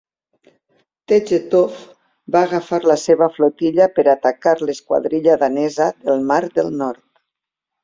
Tegetthoff 1.11 1.83
va 2.37 2.41
agafar 2.49 2.79
la 2.93 2.97
seva 3.03 3.29
flotilla 3.37 3.89
per 3.99 4.07
atacar 4.15 4.55
l'esquadrilla 4.65 5.39
danesa 5.47 5.91
del 6.09 6.27
mar 6.35 6.43
del 6.59 6.75
Nord. 6.83 7.03